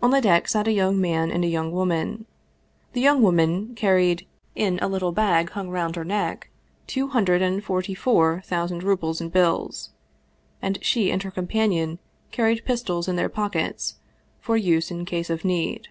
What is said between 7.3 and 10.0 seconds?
and forty four thousand rubles in bills,